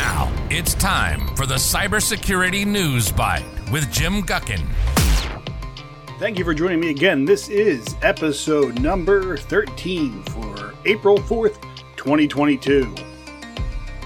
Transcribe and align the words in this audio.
Now 0.00 0.32
it's 0.48 0.72
time 0.74 1.28
for 1.36 1.44
the 1.44 1.56
Cybersecurity 1.56 2.64
News 2.66 3.12
Bite 3.12 3.44
with 3.70 3.92
Jim 3.92 4.22
Guckin. 4.22 4.66
Thank 6.18 6.38
you 6.38 6.44
for 6.46 6.54
joining 6.54 6.80
me 6.80 6.88
again. 6.88 7.26
This 7.26 7.50
is 7.50 7.96
episode 8.00 8.80
number 8.80 9.36
13 9.36 10.22
for 10.22 10.72
April 10.86 11.18
4th, 11.18 11.60
2022. 11.96 12.94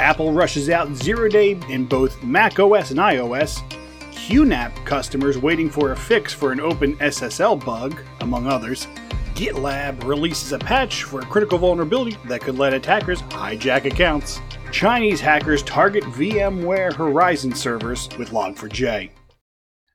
Apple 0.01 0.33
rushes 0.33 0.69
out 0.69 0.93
zero 0.97 1.29
day 1.29 1.53
in 1.69 1.85
both 1.85 2.21
Mac 2.25 2.59
OS 2.59 2.91
and 2.91 2.99
iOS. 2.99 3.63
QNAP 4.11 4.85
customers 4.85 5.39
waiting 5.39 5.71
for 5.71 5.93
a 5.93 5.97
fix 5.97 6.35
for 6.35 6.51
an 6.51 6.59
open 6.59 6.97
SSL 6.97 7.65
bug, 7.65 7.97
among 8.21 8.49
others. 8.49 8.89
GitLab 9.35 10.05
releases 10.05 10.53
a 10.53 10.59
patch 10.61 11.03
for 11.03 11.21
a 11.21 11.27
critical 11.27 11.59
vulnerability 11.59 12.17
that 12.27 12.41
could 12.41 12.57
let 12.57 12.73
attackers 12.73 13.21
hijack 13.23 13.85
accounts. 13.85 14.41
Chinese 14.71 15.21
hackers 15.21 15.65
target 15.65 16.05
VMware 16.05 16.93
Horizon 16.93 17.53
servers 17.53 18.09
with 18.17 18.31
Log4j. 18.31 19.11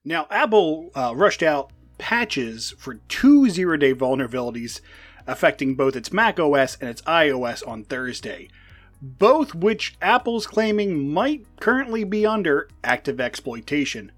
Now, 0.04 0.28
Apple 0.30 0.90
uh, 0.94 1.14
rushed 1.16 1.42
out 1.42 1.72
patches 1.98 2.74
for 2.78 2.96
two 3.08 3.50
zero 3.50 3.78
day 3.78 3.94
vulnerabilities 3.94 4.82
affecting 5.26 5.76
both 5.76 5.96
its 5.96 6.12
Mac 6.12 6.38
OS 6.38 6.76
and 6.82 6.90
its 6.90 7.02
iOS 7.04 7.66
on 7.66 7.86
Thursday, 7.86 8.50
both 9.02 9.56
which 9.56 9.96
Apple's 10.02 10.48
claiming 10.48 11.14
might 11.14 11.46
currently 11.62 12.04
be 12.04 12.26
under 12.26 12.68
active 12.84 13.22
exploitation. 13.22 14.12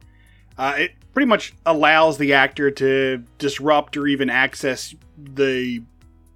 Uh, 0.57 0.73
it 0.77 0.91
pretty 1.13 1.27
much 1.27 1.53
allows 1.65 2.17
the 2.17 2.33
actor 2.33 2.71
to 2.71 3.23
disrupt 3.37 3.97
or 3.97 4.07
even 4.07 4.29
access 4.29 4.95
the 5.35 5.81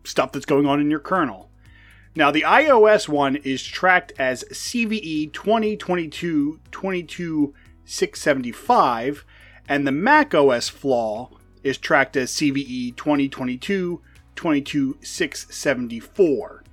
stuff 0.03 0.31
that's 0.31 0.45
going 0.45 0.65
on 0.65 0.79
in 0.79 0.89
your 0.89 0.99
kernel. 0.99 1.49
Now, 2.15 2.31
the 2.31 2.43
iOS 2.43 3.09
one 3.09 3.35
is 3.37 3.61
tracked 3.61 4.13
as 4.17 4.45
CVE 4.45 5.33
2022 5.33 6.61
22675, 6.71 9.25
and 9.67 9.85
the 9.85 9.91
Mac 9.91 10.33
OS 10.33 10.69
flaw 10.69 11.29
is 11.61 11.77
tracked 11.77 12.15
as 12.15 12.31
CVE 12.31 12.95
2022 12.95 14.01
22674. 14.35 16.63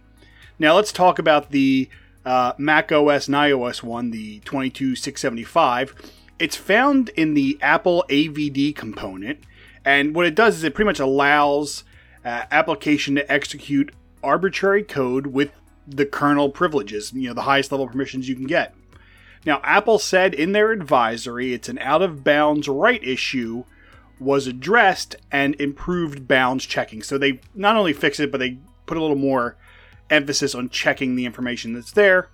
Now, 0.58 0.74
let's 0.76 0.92
talk 0.92 1.18
about 1.18 1.50
the 1.50 1.88
uh, 2.24 2.52
Mac 2.56 2.92
OS 2.92 3.26
and 3.26 3.34
iOS 3.34 3.82
one, 3.82 4.12
the 4.12 4.38
22675. 4.40 6.12
It's 6.38 6.56
found 6.56 7.08
in 7.10 7.34
the 7.34 7.58
Apple 7.60 8.06
AVD 8.08 8.74
component, 8.76 9.40
and 9.84 10.14
what 10.14 10.26
it 10.26 10.36
does 10.36 10.54
is 10.56 10.62
it 10.62 10.74
pretty 10.74 10.86
much 10.86 11.00
allows 11.00 11.82
uh, 12.24 12.44
application 12.50 13.14
to 13.16 13.32
execute 13.32 13.92
arbitrary 14.22 14.82
code 14.82 15.28
with 15.28 15.52
the 15.86 16.06
kernel 16.06 16.50
privileges, 16.50 17.12
you 17.12 17.28
know, 17.28 17.34
the 17.34 17.42
highest 17.42 17.72
level 17.72 17.88
permissions 17.88 18.28
you 18.28 18.34
can 18.34 18.46
get. 18.46 18.74
Now, 19.44 19.60
Apple 19.64 19.98
said 19.98 20.34
in 20.34 20.52
their 20.52 20.70
advisory 20.70 21.52
it's 21.52 21.68
an 21.68 21.78
out 21.78 22.02
of 22.02 22.22
bounds 22.22 22.68
right 22.68 23.02
issue 23.02 23.64
was 24.20 24.46
addressed 24.46 25.16
and 25.32 25.60
improved 25.60 26.28
bounds 26.28 26.64
checking. 26.64 27.02
So 27.02 27.18
they 27.18 27.40
not 27.54 27.76
only 27.76 27.92
fixed 27.92 28.20
it, 28.20 28.30
but 28.30 28.38
they 28.38 28.58
put 28.86 28.96
a 28.96 29.00
little 29.00 29.16
more 29.16 29.56
emphasis 30.10 30.54
on 30.54 30.68
checking 30.68 31.16
the 31.16 31.26
information 31.26 31.72
that's 31.72 31.92
there. 31.92 32.28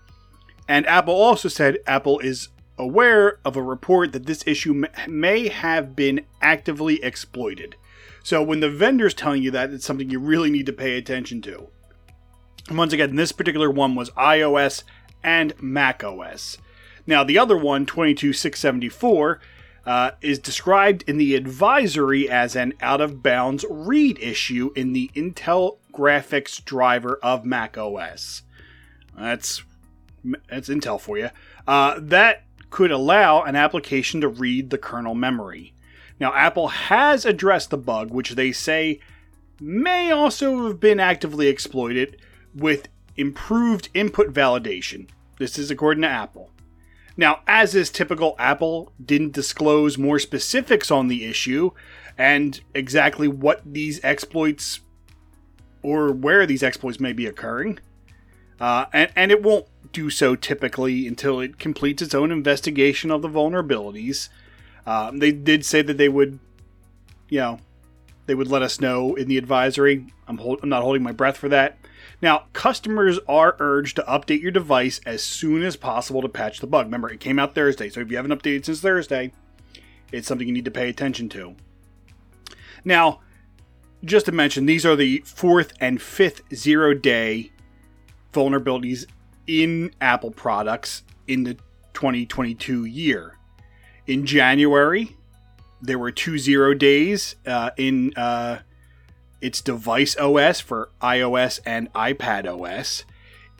And 0.68 0.86
Apple 0.86 1.14
also 1.14 1.48
said 1.48 1.78
Apple 1.86 2.18
is 2.18 2.48
aware 2.76 3.38
of 3.44 3.56
a 3.56 3.62
report 3.62 4.12
that 4.12 4.26
this 4.26 4.46
issue 4.46 4.84
may 5.08 5.48
have 5.48 5.96
been 5.96 6.26
actively 6.42 7.02
exploited. 7.02 7.74
So 8.28 8.42
when 8.42 8.60
the 8.60 8.68
vendor's 8.68 9.14
telling 9.14 9.42
you 9.42 9.50
that, 9.52 9.70
it's 9.70 9.86
something 9.86 10.10
you 10.10 10.18
really 10.18 10.50
need 10.50 10.66
to 10.66 10.72
pay 10.74 10.98
attention 10.98 11.40
to. 11.40 11.68
And 12.68 12.76
once 12.76 12.92
again, 12.92 13.16
this 13.16 13.32
particular 13.32 13.70
one 13.70 13.94
was 13.94 14.10
iOS 14.10 14.82
and 15.24 15.54
Mac 15.62 16.04
OS. 16.04 16.58
Now, 17.06 17.24
the 17.24 17.38
other 17.38 17.56
one, 17.56 17.86
22674, 17.86 19.40
uh, 19.86 20.10
is 20.20 20.38
described 20.38 21.04
in 21.06 21.16
the 21.16 21.36
advisory 21.36 22.28
as 22.28 22.54
an 22.54 22.74
out 22.82 23.00
of 23.00 23.22
bounds 23.22 23.64
read 23.70 24.18
issue 24.18 24.72
in 24.76 24.92
the 24.92 25.10
Intel 25.16 25.78
graphics 25.94 26.62
driver 26.62 27.18
of 27.22 27.46
Mac 27.46 27.78
OS. 27.78 28.42
That's 29.16 29.62
that's 30.50 30.68
Intel 30.68 31.00
for 31.00 31.16
you. 31.16 31.30
Uh, 31.66 31.94
that 31.98 32.44
could 32.68 32.90
allow 32.90 33.40
an 33.44 33.56
application 33.56 34.20
to 34.20 34.28
read 34.28 34.68
the 34.68 34.76
kernel 34.76 35.14
memory. 35.14 35.72
Now, 36.20 36.34
Apple 36.34 36.68
has 36.68 37.24
addressed 37.24 37.70
the 37.70 37.76
bug, 37.76 38.10
which 38.10 38.30
they 38.30 38.52
say 38.52 39.00
may 39.60 40.10
also 40.10 40.66
have 40.66 40.80
been 40.80 41.00
actively 41.00 41.48
exploited 41.48 42.16
with 42.54 42.88
improved 43.16 43.88
input 43.94 44.32
validation. 44.32 45.08
This 45.38 45.58
is 45.58 45.70
according 45.70 46.02
to 46.02 46.08
Apple. 46.08 46.50
Now, 47.16 47.40
as 47.48 47.74
is 47.74 47.90
typical, 47.90 48.36
Apple 48.38 48.92
didn't 49.04 49.32
disclose 49.32 49.98
more 49.98 50.20
specifics 50.20 50.90
on 50.90 51.08
the 51.08 51.24
issue 51.24 51.72
and 52.16 52.60
exactly 52.74 53.26
what 53.26 53.60
these 53.64 54.00
exploits 54.04 54.80
or 55.82 56.12
where 56.12 56.46
these 56.46 56.62
exploits 56.62 57.00
may 57.00 57.12
be 57.12 57.26
occurring. 57.26 57.80
Uh, 58.60 58.86
and, 58.92 59.10
and 59.16 59.30
it 59.32 59.42
won't 59.42 59.66
do 59.92 60.10
so 60.10 60.36
typically 60.36 61.06
until 61.06 61.40
it 61.40 61.58
completes 61.58 62.02
its 62.02 62.14
own 62.14 62.30
investigation 62.30 63.10
of 63.10 63.22
the 63.22 63.28
vulnerabilities. 63.28 64.28
Um, 64.88 65.18
they 65.18 65.32
did 65.32 65.66
say 65.66 65.82
that 65.82 65.98
they 65.98 66.08
would, 66.08 66.38
you 67.28 67.40
know, 67.40 67.58
they 68.24 68.34
would 68.34 68.48
let 68.48 68.62
us 68.62 68.80
know 68.80 69.14
in 69.16 69.28
the 69.28 69.36
advisory. 69.36 70.06
I'm, 70.26 70.38
hold, 70.38 70.60
I'm 70.62 70.70
not 70.70 70.82
holding 70.82 71.02
my 71.02 71.12
breath 71.12 71.36
for 71.36 71.50
that. 71.50 71.76
Now, 72.22 72.44
customers 72.54 73.18
are 73.28 73.54
urged 73.58 73.96
to 73.96 74.02
update 74.04 74.40
your 74.40 74.50
device 74.50 74.98
as 75.04 75.22
soon 75.22 75.62
as 75.62 75.76
possible 75.76 76.22
to 76.22 76.28
patch 76.28 76.60
the 76.60 76.66
bug. 76.66 76.86
Remember, 76.86 77.10
it 77.10 77.20
came 77.20 77.38
out 77.38 77.54
Thursday, 77.54 77.90
so 77.90 78.00
if 78.00 78.10
you 78.10 78.16
haven't 78.16 78.32
updated 78.32 78.64
since 78.64 78.80
Thursday, 78.80 79.30
it's 80.10 80.26
something 80.26 80.48
you 80.48 80.54
need 80.54 80.64
to 80.64 80.70
pay 80.70 80.88
attention 80.88 81.28
to. 81.28 81.54
Now, 82.82 83.20
just 84.02 84.24
to 84.24 84.32
mention, 84.32 84.64
these 84.64 84.86
are 84.86 84.96
the 84.96 85.22
fourth 85.26 85.74
and 85.80 86.00
fifth 86.00 86.40
zero 86.54 86.94
day 86.94 87.52
vulnerabilities 88.32 89.04
in 89.46 89.92
Apple 90.00 90.30
products 90.30 91.02
in 91.26 91.44
the 91.44 91.54
2022 91.92 92.86
year. 92.86 93.37
In 94.08 94.24
January, 94.24 95.14
there 95.82 95.98
were 95.98 96.10
two 96.10 96.38
zero 96.38 96.72
days 96.72 97.36
uh, 97.46 97.70
in 97.76 98.14
uh, 98.14 98.60
its 99.42 99.60
device 99.60 100.16
OS 100.16 100.60
for 100.60 100.88
iOS 101.02 101.60
and 101.66 101.92
iPad 101.92 102.46
OS. 102.46 103.04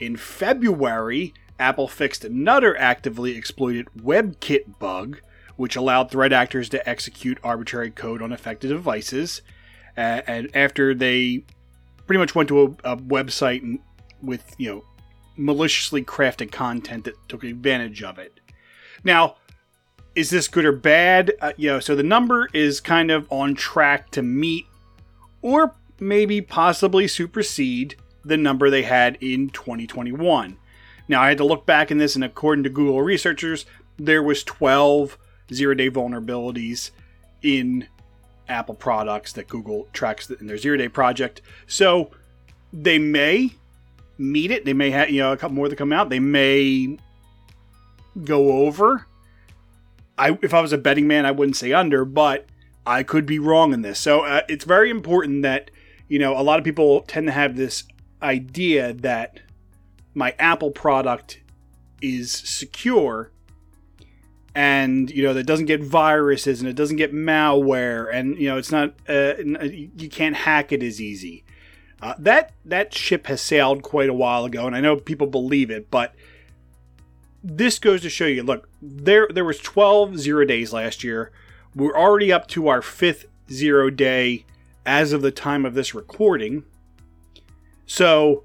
In 0.01 0.17
February, 0.17 1.35
Apple 1.59 1.87
fixed 1.87 2.25
another 2.25 2.75
actively 2.79 3.37
exploited 3.37 3.89
WebKit 3.95 4.79
bug, 4.79 5.21
which 5.57 5.77
allowed 5.77 6.11
threat 6.11 6.33
actors 6.33 6.71
to 6.71 6.89
execute 6.89 7.37
arbitrary 7.45 7.91
code 7.91 8.23
on 8.23 8.33
affected 8.33 8.69
devices. 8.69 9.43
Uh, 9.99 10.23
and 10.27 10.49
after 10.57 10.95
they 10.95 11.45
pretty 12.07 12.19
much 12.19 12.35
went 12.35 12.49
to 12.49 12.79
a, 12.85 12.93
a 12.93 12.97
website 12.97 13.81
with 14.23 14.55
you 14.57 14.71
know 14.71 14.85
maliciously 15.37 16.03
crafted 16.03 16.51
content 16.51 17.05
that 17.05 17.29
took 17.29 17.45
advantage 17.45 18.03
of 18.03 18.19
it. 18.19 18.41
Now, 19.05 19.37
is 20.19 20.31
this 20.31 20.49
good 20.49 20.65
or 20.65 20.73
bad? 20.73 21.33
Uh, 21.41 21.53
you 21.57 21.69
know, 21.69 21.79
so 21.79 21.95
the 21.95 22.03
number 22.03 22.49
is 22.53 22.81
kind 22.81 23.13
of 23.13 23.31
on 23.31 23.55
track 23.55 24.11
to 24.11 24.21
meet 24.21 24.67
or 25.43 25.77
maybe 26.01 26.41
possibly 26.41 27.07
supersede 27.07 27.95
the 28.25 28.37
number 28.37 28.69
they 28.69 28.83
had 28.83 29.17
in 29.21 29.49
2021. 29.51 30.57
Now, 31.07 31.23
I 31.23 31.29
had 31.29 31.39
to 31.39 31.45
look 31.45 31.67
back 31.67 31.93
in 31.93 31.99
this, 31.99 32.17
and 32.17 32.25
according 32.25 32.65
to 32.65 32.69
Google 32.69 33.01
researchers, 33.01 33.65
there 33.97 34.21
was 34.21 34.43
12 34.43 35.17
zero-day 35.53 35.89
vulnerabilities 35.89 36.91
in 37.41 37.87
Apple 38.49 38.75
products 38.75 39.33
that 39.35 39.47
Google 39.47 39.87
tracks 39.93 40.29
in 40.29 40.49
their 40.49 40.59
zero-day 40.59 40.89
project. 40.89 41.43
So 41.69 42.11
they 42.73 42.99
may 42.99 43.53
meet 44.19 44.51
it. 44.51 44.65
They 44.65 44.73
may 44.73 44.91
have 44.91 45.11
you 45.11 45.21
know 45.21 45.31
a 45.31 45.37
couple 45.37 45.55
more 45.55 45.69
that 45.69 45.77
come 45.77 45.93
out. 45.93 46.09
They 46.09 46.19
may 46.19 46.99
go 48.25 48.51
over. 48.65 49.07
I 50.19 50.39
if 50.43 50.53
I 50.53 50.61
was 50.61 50.73
a 50.73 50.79
betting 50.79 51.07
man, 51.07 51.25
I 51.25 51.31
wouldn't 51.31 51.57
say 51.57 51.73
under, 51.73 52.05
but 52.05 52.47
I 52.87 53.03
could 53.03 53.27
be 53.27 53.39
wrong 53.39 53.73
in 53.73 53.83
this. 53.83 53.99
So 53.99 54.21
uh, 54.21 54.43
it's 54.49 54.65
very 54.65 54.91
important 54.91 55.43
that 55.43 55.71
you 56.09 56.19
know 56.19 56.39
a 56.39 56.43
lot 56.43 56.59
of 56.59 56.65
people 56.65 57.03
tend 57.03 57.27
to 57.27 57.33
have 57.33 57.57
this 57.57 57.85
idea 58.23 58.93
that 58.93 59.41
my 60.15 60.35
Apple 60.39 60.71
product 60.71 61.41
is 62.01 62.33
secure 62.33 63.31
and 64.55 65.11
you 65.11 65.23
know 65.23 65.35
that 65.35 65.45
doesn't 65.45 65.67
get 65.67 65.83
viruses 65.83 66.61
and 66.61 66.69
it 66.69 66.75
doesn't 66.75 66.97
get 66.97 67.13
malware 67.13 68.13
and 68.13 68.37
you 68.39 68.49
know 68.49 68.57
it's 68.57 68.73
not 68.73 68.95
uh, 69.09 69.35
you 69.39 70.09
can't 70.11 70.35
hack 70.35 70.73
it 70.73 70.83
as 70.83 71.01
easy 71.01 71.45
uh, 72.03 72.15
that 72.19 72.53
that 72.65 72.93
ship 72.93 73.27
has 73.27 73.41
sailed 73.41 73.83
quite 73.83 74.09
a 74.09 74.15
while 74.15 74.45
ago 74.45 74.67
and 74.67 74.75
i 74.75 74.81
know 74.81 74.97
people 74.97 75.27
believe 75.27 75.71
it 75.71 75.91
but 75.91 76.15
this 77.43 77.79
goes 77.79 78.03
to 78.03 78.11
show 78.11 78.27
you 78.27 78.43
look 78.43 78.69
there 78.83 79.29
there 79.33 79.45
was 79.45 79.59
12 79.61 80.19
zero 80.19 80.45
days 80.45 80.73
last 80.73 81.05
year 81.05 81.31
we're 81.75 81.97
already 81.97 82.33
up 82.33 82.49
to 82.49 82.69
our 82.69 82.83
fifth 82.83 83.27
zero 83.51 83.91
day 83.91 84.45
as 84.85 85.13
of 85.13 85.23
the 85.23 85.31
time 85.31 85.65
of 85.65 85.75
this 85.75 85.95
recording 85.95 86.65
so 87.87 88.45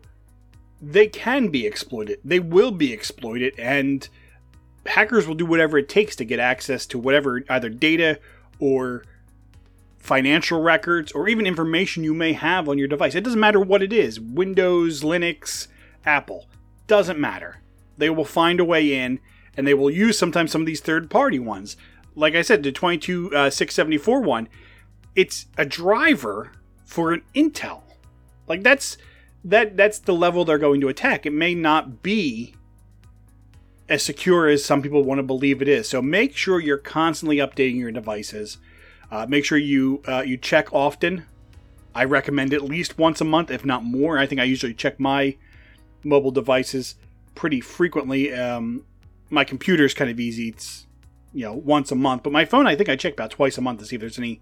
they 0.82 1.08
can 1.08 1.48
be 1.48 1.66
exploited. 1.66 2.20
They 2.24 2.40
will 2.40 2.72
be 2.72 2.92
exploited, 2.92 3.58
and 3.58 4.08
hackers 4.86 5.28
will 5.28 5.36
do 5.36 5.46
whatever 5.46 5.78
it 5.78 5.88
takes 5.88 6.16
to 6.18 6.26
get 6.26 6.40
access 6.40 6.86
to 6.88 7.00
whatever 7.00 7.44
either 7.50 7.70
data 7.70 8.20
or 8.60 9.06
financial 9.98 10.62
records 10.62 11.14
or 11.14 11.30
even 11.30 11.48
information 11.48 12.04
you 12.04 12.14
may 12.14 12.34
have 12.34 12.68
on 12.68 12.78
your 12.78 12.90
device. 12.90 13.16
It 13.16 13.24
doesn't 13.24 13.40
matter 13.40 13.60
what 13.60 13.82
it 13.82 13.94
is 13.94 14.20
Windows, 14.20 15.02
Linux, 15.02 15.68
Apple. 16.06 16.48
Doesn't 16.88 17.20
matter. 17.20 17.60
They 17.98 18.10
will 18.10 18.26
find 18.26 18.60
a 18.60 18.66
way 18.66 18.94
in 18.94 19.20
and 19.56 19.68
they 19.68 19.74
will 19.74 19.90
use 19.90 20.18
sometimes 20.18 20.52
some 20.52 20.62
of 20.62 20.68
these 20.68 20.82
third 20.82 21.10
party 21.10 21.40
ones. 21.40 21.78
Like 22.16 22.36
I 22.36 22.42
said, 22.42 22.64
the 22.64 22.72
22674 22.72 24.18
uh, 24.18 24.22
one, 24.22 24.50
it's 25.16 25.48
a 25.58 25.66
driver 25.66 26.52
for 26.86 27.12
an 27.12 27.24
Intel. 27.36 27.82
Like 28.48 28.64
that's 28.64 28.98
that 29.46 29.78
that's 29.78 30.00
the 30.00 30.14
level 30.14 30.46
they're 30.46 30.58
going 30.58 30.82
to 30.82 30.90
attack. 30.90 31.26
It 31.26 31.34
may 31.34 31.54
not 31.54 32.04
be 32.04 32.56
as 33.90 34.04
secure 34.04 34.48
as 34.48 34.64
some 34.64 34.82
people 34.82 35.04
want 35.04 35.20
to 35.20 35.24
believe 35.24 35.62
it 35.62 35.68
is. 35.68 35.90
So 35.90 36.02
make 36.02 36.36
sure 36.36 36.60
you're 36.60 36.78
constantly 36.78 37.38
updating 37.38 37.78
your 37.78 37.92
devices. 37.92 38.58
Uh, 39.12 39.26
make 39.28 39.46
sure 39.46 39.58
you 39.58 40.02
uh, 40.08 40.24
you 40.26 40.38
check 40.38 40.72
often. 40.74 41.26
I 41.96 42.06
recommend 42.06 42.54
at 42.54 42.64
least 42.64 42.98
once 42.98 43.22
a 43.22 43.26
month, 43.26 43.52
if 43.52 43.64
not 43.64 43.84
more. 43.84 44.18
I 44.18 44.26
think 44.26 44.42
I 44.42 44.46
usually 44.46 44.74
check 44.74 45.00
my 45.00 45.38
mobile 46.04 46.32
devices 46.32 46.96
pretty 47.36 47.62
frequently. 47.62 48.34
Um, 48.34 48.86
my 49.30 49.44
computer 49.44 49.86
is 49.86 49.94
kind 49.94 50.10
of 50.10 50.20
easy; 50.20 50.50
it's 50.50 50.86
you 51.34 51.44
know 51.44 51.54
once 51.54 51.92
a 51.92 51.96
month. 51.96 52.24
But 52.24 52.34
my 52.34 52.46
phone, 52.46 52.68
I 52.68 52.76
think 52.76 52.90
I 52.90 52.96
check 52.96 53.14
about 53.14 53.32
twice 53.32 53.58
a 53.58 53.62
month 53.62 53.80
to 53.80 53.86
see 53.86 53.96
if 53.96 54.00
there's 54.00 54.20
any 54.20 54.42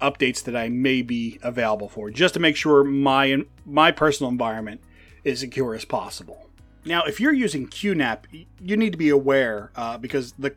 updates 0.00 0.42
that 0.44 0.56
I 0.56 0.68
may 0.68 1.02
be 1.02 1.38
available 1.42 1.88
for, 1.88 2.10
just 2.10 2.34
to 2.34 2.40
make 2.40 2.56
sure 2.56 2.84
my 2.84 3.42
my 3.64 3.90
personal 3.90 4.30
environment 4.30 4.80
is 5.24 5.40
secure 5.40 5.74
as 5.74 5.84
possible. 5.84 6.48
Now, 6.84 7.02
if 7.04 7.20
you're 7.20 7.32
using 7.32 7.66
QNAP, 7.66 8.46
you 8.60 8.76
need 8.76 8.92
to 8.92 8.98
be 8.98 9.10
aware 9.10 9.70
uh, 9.76 9.98
because 9.98 10.32
the 10.32 10.54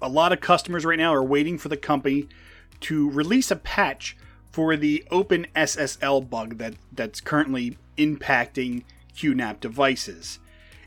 a 0.00 0.08
lot 0.08 0.32
of 0.32 0.40
customers 0.40 0.84
right 0.84 0.98
now 0.98 1.14
are 1.14 1.22
waiting 1.22 1.58
for 1.58 1.68
the 1.68 1.76
company 1.76 2.28
to 2.80 3.10
release 3.10 3.50
a 3.50 3.56
patch 3.56 4.16
for 4.50 4.76
the 4.76 5.04
OpenSSL 5.10 6.28
bug 6.28 6.58
that 6.58 6.74
that's 6.92 7.20
currently 7.20 7.78
impacting 7.96 8.82
QNAP 9.14 9.60
devices. 9.60 10.38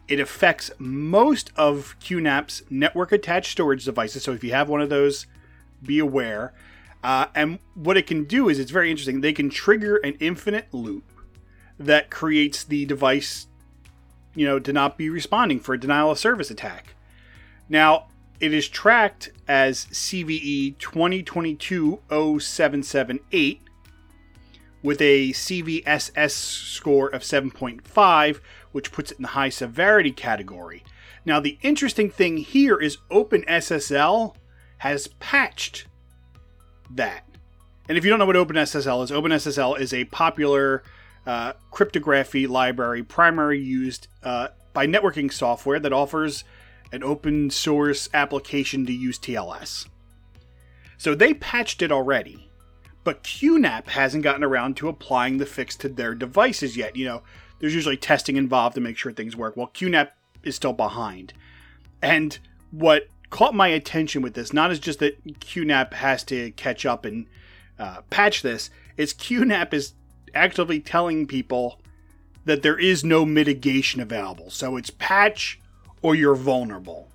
It 0.07 0.19
affects 0.19 0.71
most 0.77 1.51
of 1.55 1.95
QNAP's 1.99 2.63
network 2.69 3.11
attached 3.11 3.51
storage 3.51 3.85
devices. 3.85 4.23
So 4.23 4.33
if 4.33 4.43
you 4.43 4.51
have 4.51 4.69
one 4.69 4.81
of 4.81 4.89
those, 4.89 5.25
be 5.83 5.99
aware. 5.99 6.53
Uh, 7.03 7.27
and 7.35 7.59
what 7.73 7.97
it 7.97 8.07
can 8.07 8.23
do 8.23 8.49
is 8.49 8.59
it's 8.59 8.71
very 8.71 8.89
interesting. 8.89 9.21
They 9.21 9.33
can 9.33 9.49
trigger 9.49 9.97
an 9.97 10.15
infinite 10.19 10.67
loop 10.71 11.03
that 11.79 12.09
creates 12.09 12.63
the 12.63 12.85
device 12.85 13.47
you 14.35 14.45
know, 14.45 14.59
to 14.59 14.73
not 14.73 14.97
be 14.97 15.09
responding 15.09 15.59
for 15.59 15.73
a 15.73 15.79
denial 15.79 16.11
of 16.11 16.19
service 16.19 16.51
attack. 16.51 16.95
Now, 17.69 18.07
it 18.39 18.53
is 18.53 18.67
tracked 18.67 19.31
as 19.47 19.85
CVE 19.85 20.77
2022 20.77 22.01
0778 22.09 23.61
with 24.83 25.01
a 25.01 25.29
CVSS 25.29 26.31
score 26.31 27.07
of 27.07 27.23
7.5, 27.23 28.39
which 28.75 28.91
puts 28.91 29.09
it 29.09 29.17
in 29.17 29.21
the 29.21 29.29
high 29.29 29.47
severity 29.47 30.11
category. 30.11 30.83
Now, 31.23 31.39
the 31.39 31.57
interesting 31.61 32.09
thing 32.09 32.35
here 32.35 32.75
is 32.75 32.97
OpenSSL 33.09 34.35
has 34.79 35.07
patched 35.07 35.87
that. 36.91 37.23
And 37.87 37.97
if 37.97 38.03
you 38.03 38.09
don't 38.09 38.19
know 38.19 38.25
what 38.25 38.35
OpenSSL 38.35 39.01
is, 39.05 39.11
OpenSSL 39.11 39.79
is 39.79 39.93
a 39.93 40.03
popular 40.03 40.83
uh, 41.25 41.53
cryptography 41.71 42.47
library 42.47 43.01
primarily 43.01 43.61
used 43.61 44.09
uh, 44.23 44.49
by 44.73 44.85
networking 44.85 45.31
software 45.31 45.79
that 45.79 45.93
offers 45.93 46.43
an 46.91 47.01
open 47.01 47.49
source 47.49 48.09
application 48.13 48.85
to 48.87 48.93
use 48.93 49.17
TLS. 49.17 49.87
So 50.97 51.15
they 51.15 51.33
patched 51.33 51.81
it 51.81 51.93
already, 51.93 52.51
but 53.05 53.23
QNAP 53.23 53.87
hasn't 53.87 54.25
gotten 54.25 54.43
around 54.43 54.75
to 54.77 54.89
applying 54.89 55.37
the 55.37 55.45
fix 55.45 55.77
to 55.77 55.87
their 55.87 56.13
devices 56.13 56.75
yet. 56.75 56.97
You 56.97 57.05
know, 57.05 57.23
there's 57.59 57.75
usually 57.75 57.97
testing 57.97 58.35
involved 58.35 58.75
to 58.75 58.81
make 58.81 58.97
sure 58.97 59.11
things 59.11 59.35
work. 59.35 59.55
Well, 59.55 59.71
QNAP 59.73 60.09
is 60.43 60.55
still 60.55 60.73
behind. 60.73 61.33
And 62.01 62.37
what 62.71 63.07
caught 63.29 63.55
my 63.55 63.67
attention 63.67 64.21
with 64.21 64.33
this, 64.33 64.53
not 64.53 64.71
as 64.71 64.79
just 64.79 64.99
that 64.99 65.23
QNAP 65.39 65.93
has 65.93 66.23
to 66.25 66.51
catch 66.51 66.85
up 66.85 67.05
and 67.05 67.27
uh, 67.79 68.01
patch 68.09 68.41
this, 68.41 68.69
is 68.97 69.13
QNAP 69.13 69.73
is 69.73 69.93
actively 70.33 70.79
telling 70.79 71.27
people 71.27 71.79
that 72.45 72.61
there 72.61 72.77
is 72.77 73.03
no 73.03 73.25
mitigation 73.25 74.01
available. 74.01 74.49
So 74.49 74.77
it's 74.77 74.91
patch 74.91 75.59
or 76.01 76.15
you're 76.15 76.35
vulnerable. 76.35 77.09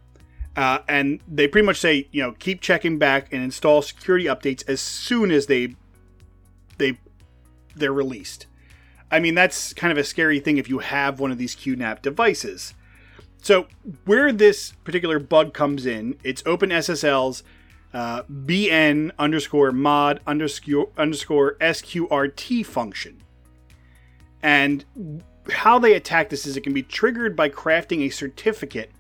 Uh, 0.57 0.81
and 0.89 1.21
they 1.29 1.47
pretty 1.47 1.65
much 1.65 1.79
say, 1.79 2.09
you 2.11 2.23
know, 2.23 2.33
keep 2.33 2.61
checking 2.61 2.99
back 2.99 3.33
and 3.33 3.43
install 3.43 3.83
security 3.83 4.25
updates 4.25 4.69
as 4.69 4.81
soon 4.81 5.31
as 5.31 5.47
they 5.47 5.77
they 6.79 6.99
they're 7.77 7.93
released. 7.93 8.47
I 9.11 9.21
mean, 9.21 9.35
that's 9.35 9.73
kind 9.73 9.91
of 9.91 9.99
a 9.99 10.05
scary 10.05 10.41
thing 10.41 10.57
if 10.57 10.69
you 10.69 10.79
have 10.79 11.21
one 11.21 11.31
of 11.31 11.39
these 11.39 11.57
QNAP 11.57 12.03
devices. 12.03 12.75
So 13.43 13.67
where 14.05 14.33
this 14.33 14.73
particular 14.85 15.19
bug 15.19 15.55
comes 15.55 15.87
in, 15.87 16.17
it's 16.23 16.43
OpenSSL's 16.43 17.43
uh, 17.93 18.23
bn 18.23 19.11
underscore 19.19 19.73
mod 19.73 20.21
underscore 20.27 20.91
underscore 20.97 21.57
sqrt 21.57 22.65
function. 22.65 23.23
And 24.43 24.85
how 25.51 25.79
they 25.79 25.95
attack 25.95 26.29
this 26.29 26.47
is 26.47 26.57
it 26.57 26.63
can 26.63 26.73
be 26.73 26.83
triggered 26.83 27.35
by 27.35 27.49
crafting 27.49 28.07
a 28.07 28.11
certificate 28.11 28.93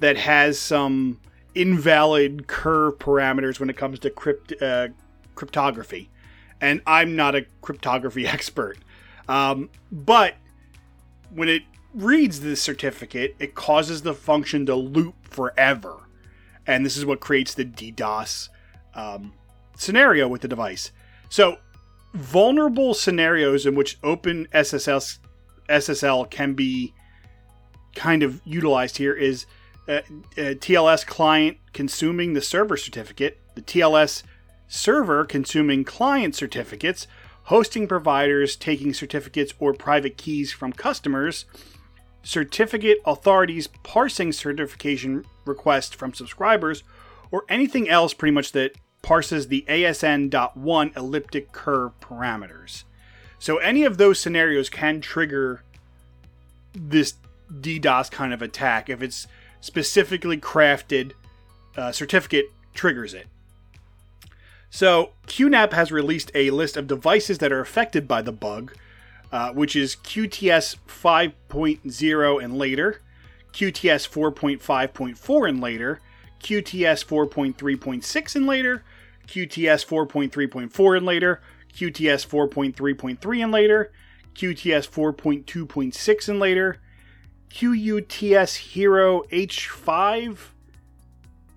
that 0.00 0.16
has 0.16 0.58
some 0.58 1.20
invalid 1.54 2.46
curve 2.46 2.98
parameters 2.98 3.60
when 3.60 3.70
it 3.70 3.76
comes 3.76 3.98
to 4.00 4.10
crypt, 4.10 4.60
uh, 4.60 4.88
cryptography. 5.34 6.10
And 6.60 6.82
I'm 6.86 7.14
not 7.14 7.34
a 7.34 7.46
cryptography 7.62 8.26
expert. 8.26 8.78
Um, 9.28 9.70
but 9.90 10.34
when 11.30 11.48
it 11.48 11.62
reads 11.94 12.40
this 12.40 12.60
certificate, 12.60 13.34
it 13.38 13.54
causes 13.54 14.02
the 14.02 14.14
function 14.14 14.66
to 14.66 14.74
loop 14.74 15.14
forever 15.28 16.04
and 16.66 16.84
this 16.84 16.96
is 16.96 17.04
what 17.04 17.20
creates 17.20 17.54
the 17.54 17.64
DDoS 17.64 18.48
um, 18.94 19.32
scenario 19.76 20.28
with 20.28 20.42
the 20.42 20.48
device. 20.48 20.92
So, 21.28 21.58
vulnerable 22.14 22.94
scenarios 22.94 23.66
in 23.66 23.74
which 23.74 23.98
Open 24.02 24.46
SSL 24.52 25.18
SSL 25.68 26.30
can 26.30 26.54
be 26.54 26.94
kind 27.94 28.22
of 28.22 28.40
utilized 28.44 28.98
here 28.98 29.14
is 29.14 29.46
a, 29.88 29.98
a 30.36 30.54
TLS 30.54 31.06
client 31.06 31.58
consuming 31.72 32.34
the 32.34 32.42
server 32.42 32.76
certificate, 32.76 33.40
the 33.54 33.62
TLS 33.62 34.22
server 34.68 35.24
consuming 35.24 35.84
client 35.84 36.34
certificates, 36.34 37.06
hosting 37.44 37.86
providers 37.86 38.56
taking 38.56 38.94
certificates 38.94 39.54
or 39.58 39.72
private 39.72 40.16
keys 40.16 40.52
from 40.52 40.72
customers, 40.72 41.44
certificate 42.22 42.98
authorities 43.04 43.66
parsing 43.66 44.32
certification 44.32 45.24
requests 45.44 45.94
from 45.94 46.14
subscribers, 46.14 46.82
or 47.30 47.44
anything 47.48 47.88
else 47.88 48.14
pretty 48.14 48.32
much 48.32 48.52
that 48.52 48.72
parses 49.02 49.48
the 49.48 49.64
ASN.1 49.68 50.96
elliptic 50.96 51.52
curve 51.52 51.92
parameters. 52.00 52.84
So 53.38 53.58
any 53.58 53.84
of 53.84 53.98
those 53.98 54.18
scenarios 54.18 54.70
can 54.70 55.02
trigger 55.02 55.62
this 56.72 57.14
DDoS 57.52 58.10
kind 58.10 58.32
of 58.32 58.40
attack 58.40 58.88
if 58.88 59.02
it's 59.02 59.26
specifically 59.60 60.38
crafted 60.38 61.12
uh, 61.76 61.92
certificate 61.92 62.46
triggers 62.72 63.12
it. 63.12 63.26
So 64.74 65.12
QNAP 65.28 65.72
has 65.72 65.92
released 65.92 66.32
a 66.34 66.50
list 66.50 66.76
of 66.76 66.88
devices 66.88 67.38
that 67.38 67.52
are 67.52 67.60
affected 67.60 68.08
by 68.08 68.22
the 68.22 68.32
bug, 68.32 68.74
uh, 69.30 69.52
which 69.52 69.76
is 69.76 69.94
QTS 69.94 70.78
5.0 70.88 72.44
and 72.44 72.58
later, 72.58 73.00
QTS 73.52 74.08
4.5.4 74.08 75.48
and 75.48 75.60
later, 75.60 76.00
QTS 76.42 77.06
4.3.6 77.06 78.34
and 78.34 78.46
later, 78.48 78.82
QTS 79.28 79.86
4.3.4 79.86 80.96
and 80.96 81.06
later, 81.06 81.40
QTS 81.72 82.26
4.3.3 82.26 83.42
and 83.44 83.52
later, 83.52 83.92
QTS 84.34 84.88
4.2.6 84.90 86.28
and 86.28 86.40
later, 86.40 86.80
QUTS 87.48 88.56
Hero 88.56 89.22
H5 89.30 90.38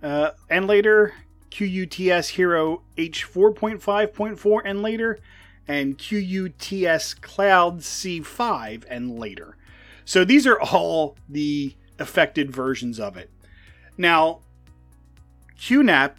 uh, 0.03 0.29
and 0.51 0.67
later, 0.67 1.15
QUTS 1.57 2.29
Hero 2.29 2.83
H4.5.4 2.97 4.61
and 4.63 4.81
later, 4.83 5.19
and 5.67 5.97
QUTS 5.97 7.15
Cloud 7.15 7.79
C5 7.79 8.83
and 8.87 9.19
later. 9.19 9.57
So 10.05 10.23
these 10.23 10.45
are 10.45 10.59
all 10.61 11.15
the 11.27 11.73
affected 11.97 12.51
versions 12.51 12.99
of 12.99 13.17
it. 13.17 13.31
Now, 13.97 14.41
QNAP, 15.59 16.17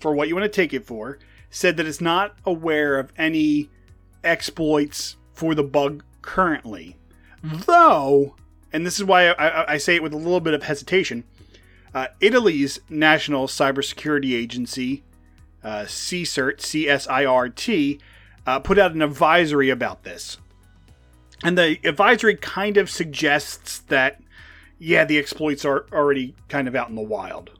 for 0.00 0.14
what 0.14 0.28
you 0.28 0.36
want 0.36 0.44
to 0.44 0.48
take 0.56 0.72
it 0.72 0.86
for, 0.86 1.18
said 1.50 1.76
that 1.76 1.86
it's 1.86 2.00
not 2.00 2.36
aware 2.46 2.98
of 2.98 3.12
any 3.18 3.70
exploits 4.22 5.16
for 5.32 5.56
the 5.56 5.64
bug 5.64 6.04
currently. 6.22 6.96
Mm-hmm. 7.44 7.58
Though, 7.66 8.36
and 8.72 8.86
this 8.86 8.98
is 8.98 9.04
why 9.04 9.30
I, 9.30 9.32
I, 9.32 9.72
I 9.72 9.78
say 9.78 9.96
it 9.96 10.02
with 10.04 10.14
a 10.14 10.18
little 10.18 10.40
bit 10.40 10.54
of 10.54 10.62
hesitation, 10.62 11.24
uh, 11.98 12.06
Italy's 12.20 12.78
National 12.88 13.48
Cybersecurity 13.48 14.32
Agency, 14.32 15.02
uh, 15.64 15.82
CSIRT, 15.82 16.60
C-S-I-R-T, 16.60 18.00
uh, 18.46 18.60
put 18.60 18.78
out 18.78 18.92
an 18.92 19.02
advisory 19.02 19.68
about 19.68 20.04
this. 20.04 20.38
And 21.42 21.58
the 21.58 21.80
advisory 21.82 22.36
kind 22.36 22.76
of 22.76 22.88
suggests 22.88 23.80
that, 23.88 24.20
yeah, 24.78 25.04
the 25.04 25.18
exploits 25.18 25.64
are 25.64 25.86
already 25.92 26.36
kind 26.48 26.68
of 26.68 26.76
out 26.76 26.88
in 26.88 26.94
the 26.94 27.02
wild. 27.02 27.50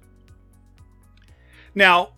Now, 1.75 2.11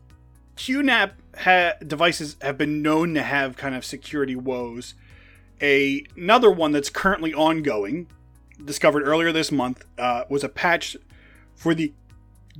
QNAP 0.56 1.12
ha- 1.38 1.72
devices 1.86 2.36
have 2.42 2.58
been 2.58 2.82
known 2.82 3.14
to 3.14 3.22
have 3.22 3.56
kind 3.56 3.74
of 3.74 3.82
security 3.86 4.36
woes. 4.36 4.92
A, 5.62 6.04
another 6.18 6.50
one 6.50 6.72
that's 6.72 6.90
currently 6.90 7.32
ongoing, 7.32 8.08
discovered 8.62 9.04
earlier 9.04 9.32
this 9.32 9.50
month, 9.50 9.86
uh, 9.96 10.24
was 10.28 10.44
a 10.44 10.50
patch 10.50 10.98
for 11.54 11.74
the 11.74 11.94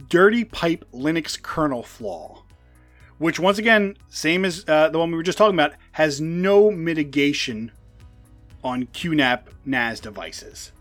Dirty 0.09 0.45
Pipe 0.45 0.85
Linux 0.93 1.41
kernel 1.41 1.83
flaw, 1.83 2.43
which 3.19 3.39
once 3.39 3.59
again, 3.59 3.97
same 4.09 4.45
as 4.45 4.65
uh, 4.67 4.89
the 4.89 4.99
one 4.99 5.11
we 5.11 5.17
were 5.17 5.23
just 5.23 5.39
talking 5.39 5.55
about, 5.55 5.73
has 5.93 6.21
no 6.21 6.71
mitigation 6.71 7.73
on 8.63 8.87
QNAP 8.87 9.43
NAS 9.65 10.01
devices. 10.01 10.73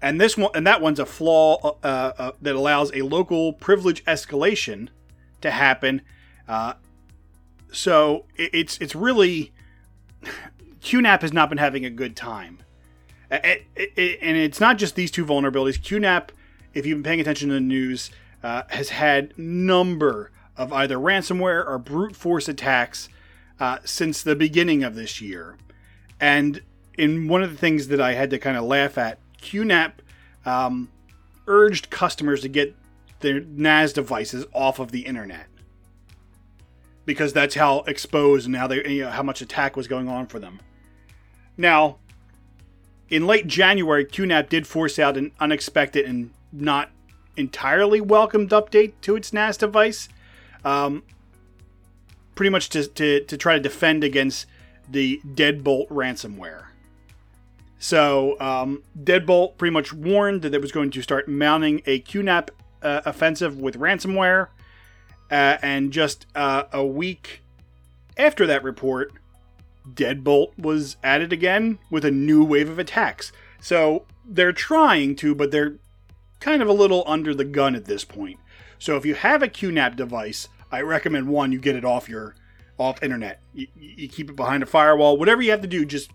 And 0.00 0.20
this 0.20 0.36
one, 0.36 0.50
and 0.54 0.66
that 0.66 0.80
one's 0.80 1.00
a 1.00 1.06
flaw 1.06 1.76
uh, 1.82 2.12
uh, 2.18 2.32
that 2.40 2.54
allows 2.54 2.92
a 2.94 3.02
local 3.02 3.52
privilege 3.52 4.04
escalation 4.04 4.88
to 5.40 5.50
happen. 5.50 6.02
Uh, 6.46 6.74
so 7.72 8.24
it, 8.36 8.50
it's 8.52 8.78
it's 8.78 8.94
really 8.94 9.52
QNAP 10.80 11.22
has 11.22 11.32
not 11.32 11.48
been 11.48 11.58
having 11.58 11.84
a 11.84 11.90
good 11.90 12.14
time, 12.14 12.60
it, 13.30 13.66
it, 13.74 14.18
and 14.22 14.36
it's 14.36 14.60
not 14.60 14.78
just 14.78 14.94
these 14.94 15.10
two 15.10 15.26
vulnerabilities. 15.26 15.78
QNAP, 15.78 16.28
if 16.74 16.86
you've 16.86 16.98
been 16.98 17.02
paying 17.02 17.20
attention 17.20 17.48
to 17.48 17.54
the 17.54 17.60
news, 17.60 18.10
uh, 18.42 18.62
has 18.68 18.90
had 18.90 19.36
number 19.38 20.30
of 20.56 20.72
either 20.72 20.96
ransomware 20.96 21.66
or 21.66 21.78
brute 21.78 22.16
force 22.16 22.48
attacks 22.48 23.08
uh, 23.60 23.78
since 23.84 24.22
the 24.22 24.36
beginning 24.36 24.84
of 24.84 24.94
this 24.94 25.20
year, 25.20 25.56
and 26.20 26.62
in 26.96 27.28
one 27.28 27.42
of 27.42 27.50
the 27.50 27.56
things 27.56 27.88
that 27.88 28.00
I 28.00 28.14
had 28.14 28.30
to 28.30 28.38
kind 28.38 28.56
of 28.56 28.64
laugh 28.64 28.98
at, 28.98 29.18
QNAP 29.40 29.92
um, 30.44 30.90
urged 31.46 31.90
customers 31.90 32.42
to 32.42 32.48
get 32.48 32.76
their 33.20 33.40
NAS 33.40 33.92
devices 33.92 34.44
off 34.52 34.78
of 34.78 34.90
the 34.90 35.00
internet 35.00 35.46
because 37.04 37.32
that's 37.32 37.54
how 37.54 37.80
exposed 37.86 38.46
and 38.46 38.54
how 38.54 38.66
they 38.66 38.86
you 38.86 39.04
know, 39.04 39.10
how 39.10 39.22
much 39.22 39.40
attack 39.40 39.76
was 39.76 39.88
going 39.88 40.08
on 40.08 40.26
for 40.26 40.38
them. 40.38 40.60
Now, 41.56 41.96
in 43.08 43.26
late 43.26 43.46
January, 43.46 44.04
QNAP 44.04 44.50
did 44.50 44.66
force 44.66 44.98
out 44.98 45.16
an 45.16 45.32
unexpected 45.40 46.04
and 46.04 46.32
not 46.52 46.90
entirely 47.38 48.00
welcomed 48.00 48.50
update 48.50 48.92
to 49.02 49.16
its 49.16 49.32
NAS 49.32 49.56
device, 49.56 50.08
um, 50.64 51.02
pretty 52.34 52.50
much 52.50 52.68
to, 52.70 52.86
to, 52.86 53.24
to 53.24 53.36
try 53.36 53.54
to 53.54 53.60
defend 53.60 54.04
against 54.04 54.46
the 54.88 55.20
Deadbolt 55.26 55.88
ransomware. 55.88 56.64
So 57.78 58.38
um, 58.40 58.82
Deadbolt 59.00 59.56
pretty 59.56 59.72
much 59.72 59.92
warned 59.92 60.42
that 60.42 60.54
it 60.54 60.60
was 60.60 60.72
going 60.72 60.90
to 60.90 61.02
start 61.02 61.28
mounting 61.28 61.82
a 61.86 62.00
QNAP 62.00 62.48
uh, 62.82 63.02
offensive 63.04 63.58
with 63.58 63.78
ransomware, 63.78 64.48
uh, 65.30 65.58
and 65.62 65.92
just 65.92 66.26
uh, 66.34 66.64
a 66.72 66.84
week 66.84 67.42
after 68.16 68.46
that 68.46 68.64
report, 68.64 69.12
Deadbolt 69.88 70.58
was 70.58 70.96
added 71.04 71.32
again 71.32 71.78
with 71.90 72.04
a 72.04 72.10
new 72.10 72.44
wave 72.44 72.68
of 72.68 72.78
attacks. 72.78 73.32
So 73.60 74.04
they're 74.24 74.52
trying 74.52 75.16
to, 75.16 75.34
but 75.34 75.50
they're 75.50 75.76
kind 76.40 76.62
of 76.62 76.68
a 76.68 76.72
little 76.72 77.04
under 77.06 77.34
the 77.34 77.44
gun 77.44 77.74
at 77.74 77.84
this 77.84 78.04
point. 78.04 78.38
So 78.78 78.96
if 78.96 79.04
you 79.04 79.14
have 79.14 79.42
a 79.42 79.48
QNAP 79.48 79.96
device, 79.96 80.48
I 80.70 80.82
recommend 80.82 81.28
one 81.28 81.52
you 81.52 81.58
get 81.58 81.76
it 81.76 81.84
off 81.84 82.08
your 82.08 82.34
off 82.78 83.02
internet. 83.02 83.40
You, 83.52 83.66
you 83.76 84.08
keep 84.08 84.30
it 84.30 84.36
behind 84.36 84.62
a 84.62 84.66
firewall. 84.66 85.16
Whatever 85.16 85.42
you 85.42 85.50
have 85.50 85.62
to 85.62 85.68
do, 85.68 85.84
just 85.84 86.10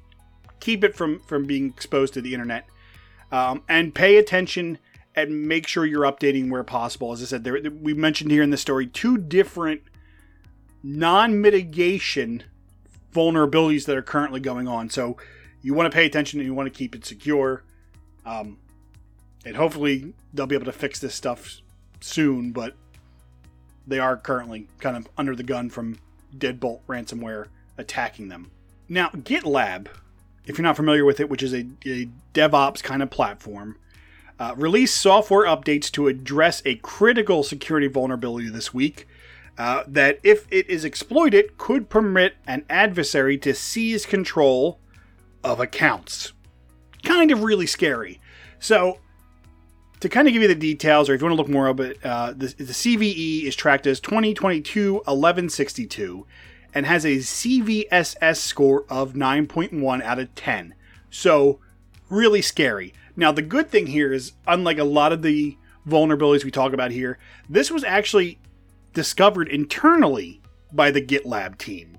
keep 0.59 0.83
it 0.83 0.95
from 0.95 1.19
from 1.21 1.45
being 1.45 1.67
exposed 1.67 2.13
to 2.13 2.21
the 2.21 2.33
internet, 2.33 2.67
um, 3.31 3.63
and 3.67 3.93
pay 3.93 4.17
attention 4.17 4.77
and 5.15 5.47
make 5.47 5.67
sure 5.67 5.85
you're 5.85 6.03
updating 6.03 6.49
where 6.49 6.63
possible. 6.63 7.11
As 7.11 7.21
I 7.21 7.25
said, 7.25 7.43
there 7.43 7.59
we 7.61 7.93
mentioned 7.93 8.31
here 8.31 8.43
in 8.43 8.49
the 8.49 8.57
story 8.57 8.87
two 8.87 9.17
different 9.17 9.81
non-mitigation 10.81 12.43
vulnerabilities 13.13 13.85
that 13.85 13.95
are 13.95 14.01
currently 14.01 14.39
going 14.39 14.67
on. 14.67 14.89
So 14.89 15.17
you 15.61 15.73
want 15.73 15.91
to 15.91 15.95
pay 15.95 16.05
attention 16.05 16.39
and 16.39 16.47
you 16.47 16.53
want 16.53 16.71
to 16.71 16.77
keep 16.77 16.95
it 16.95 17.05
secure. 17.05 17.63
Um, 18.25 18.57
and 19.45 19.55
hopefully 19.55 20.13
they'll 20.33 20.47
be 20.47 20.55
able 20.55 20.65
to 20.65 20.71
fix 20.71 20.99
this 20.99 21.15
stuff 21.15 21.61
soon, 21.99 22.51
but 22.51 22.75
they 23.85 23.99
are 23.99 24.17
currently 24.17 24.67
kind 24.79 24.97
of 24.97 25.07
under 25.17 25.35
the 25.35 25.43
gun 25.43 25.69
from 25.69 25.97
Deadbolt 26.37 26.81
ransomware 26.87 27.47
attacking 27.77 28.29
them. 28.29 28.51
Now, 28.87 29.09
GitLab 29.09 29.87
if 30.45 30.57
you're 30.57 30.63
not 30.63 30.75
familiar 30.75 31.05
with 31.05 31.19
it, 31.19 31.29
which 31.29 31.43
is 31.43 31.53
a, 31.53 31.65
a 31.85 32.07
DevOps 32.33 32.83
kind 32.83 33.01
of 33.01 33.09
platform, 33.09 33.77
uh, 34.39 34.53
released 34.57 34.97
software 34.97 35.45
updates 35.45 35.89
to 35.91 36.07
address 36.07 36.61
a 36.65 36.75
critical 36.75 37.43
security 37.43 37.87
vulnerability 37.87 38.49
this 38.49 38.73
week. 38.73 39.07
Uh, 39.55 39.83
that, 39.85 40.19
if 40.23 40.47
it 40.49 40.67
is 40.67 40.83
exploited, 40.83 41.57
could 41.59 41.87
permit 41.87 42.33
an 42.47 42.65
adversary 42.69 43.37
to 43.37 43.53
seize 43.53 44.03
control 44.05 44.79
of 45.43 45.59
accounts. 45.59 46.33
Kind 47.03 47.29
of 47.29 47.43
really 47.43 47.67
scary. 47.67 48.19
So, 48.59 48.97
to 50.03 50.09
kind 50.09 50.27
of 50.27 50.33
give 50.33 50.41
you 50.41 50.49
the 50.49 50.55
details, 50.55 51.09
or 51.09 51.13
if 51.13 51.21
you 51.21 51.25
want 51.27 51.37
to 51.37 51.41
look 51.41 51.49
more 51.49 51.67
of 51.67 51.79
it, 51.79 51.97
uh, 52.03 52.33
the, 52.35 52.47
the 52.57 52.73
CVE 52.73 53.43
is 53.43 53.55
tracked 53.55 53.87
as 53.87 54.01
2022 54.01 54.95
1162 54.95 56.27
and 56.73 56.85
has 56.85 57.05
a 57.05 57.19
CVSS 57.19 58.35
score 58.35 58.83
of 58.89 59.13
9.1 59.13 60.03
out 60.03 60.19
of 60.19 60.35
10. 60.35 60.75
So, 61.09 61.61
really 62.09 62.41
scary. 62.41 62.93
Now, 63.15 63.31
the 63.31 63.41
good 63.41 63.69
thing 63.69 63.87
here 63.87 64.11
is, 64.11 64.33
unlike 64.45 64.77
a 64.77 64.83
lot 64.83 65.13
of 65.13 65.21
the 65.21 65.57
vulnerabilities 65.87 66.43
we 66.43 66.51
talk 66.51 66.73
about 66.73 66.91
here, 66.91 67.17
this 67.47 67.71
was 67.71 67.85
actually 67.85 68.39
discovered 68.93 69.47
internally 69.47 70.41
by 70.73 70.91
the 70.91 71.01
GitLab 71.01 71.57
team. 71.57 71.97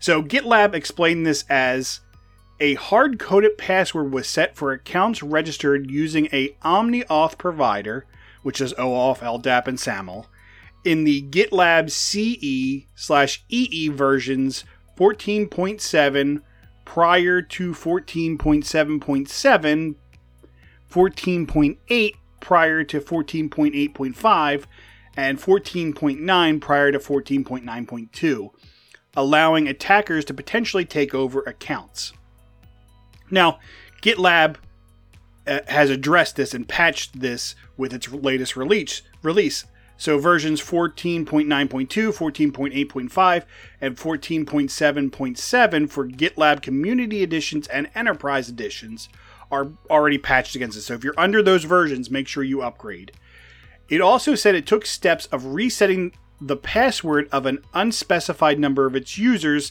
So, 0.00 0.24
GitLab 0.24 0.74
explained 0.74 1.24
this 1.24 1.44
as 1.48 2.00
a 2.60 2.74
hard 2.74 3.18
coded 3.18 3.58
password 3.58 4.12
was 4.12 4.28
set 4.28 4.56
for 4.56 4.72
accounts 4.72 5.22
registered 5.22 5.90
using 5.90 6.28
a 6.32 6.50
OmniAuth 6.62 7.38
provider, 7.38 8.06
which 8.42 8.60
is 8.60 8.72
OAuth, 8.74 9.18
LDAP, 9.18 9.66
and 9.66 9.80
SAML, 9.80 10.26
in 10.84 11.04
the 11.04 11.22
GitLab 11.22 11.90
CE 11.90 12.86
slash 12.94 13.42
EE 13.48 13.88
versions 13.88 14.64
14.7 14.96 16.42
prior 16.84 17.42
to 17.42 17.72
14.7.7, 17.72 19.94
14.8 20.90 22.14
prior 22.40 22.84
to 22.84 23.00
14.8.5, 23.00 24.64
and 25.16 25.38
14.9 25.38 26.60
prior 26.60 26.92
to 26.92 26.98
14.9.2, 26.98 28.50
allowing 29.14 29.68
attackers 29.68 30.24
to 30.24 30.34
potentially 30.34 30.84
take 30.84 31.14
over 31.14 31.42
accounts. 31.42 32.12
Now, 33.32 33.58
GitLab 34.02 34.56
uh, 35.46 35.60
has 35.66 35.90
addressed 35.90 36.36
this 36.36 36.54
and 36.54 36.68
patched 36.68 37.18
this 37.18 37.56
with 37.76 37.92
its 37.92 38.12
latest 38.12 38.56
release. 38.56 39.02
Release 39.22 39.64
so 40.02 40.18
versions 40.18 40.60
14.9.2, 40.60 41.46
14.8.5, 41.86 43.44
and 43.80 43.96
14.7.7 43.96 45.90
for 45.90 46.08
GitLab 46.08 46.60
Community 46.60 47.22
Editions 47.22 47.68
and 47.68 47.88
Enterprise 47.94 48.48
Editions 48.48 49.08
are 49.52 49.68
already 49.88 50.18
patched 50.18 50.56
against 50.56 50.76
it. 50.76 50.80
So 50.80 50.94
if 50.94 51.04
you're 51.04 51.14
under 51.16 51.40
those 51.40 51.62
versions, 51.62 52.10
make 52.10 52.26
sure 52.26 52.42
you 52.42 52.62
upgrade. 52.62 53.12
It 53.88 54.00
also 54.00 54.34
said 54.34 54.56
it 54.56 54.66
took 54.66 54.86
steps 54.86 55.26
of 55.26 55.54
resetting 55.54 56.14
the 56.40 56.56
password 56.56 57.28
of 57.30 57.46
an 57.46 57.62
unspecified 57.72 58.58
number 58.58 58.86
of 58.86 58.96
its 58.96 59.16
users 59.16 59.70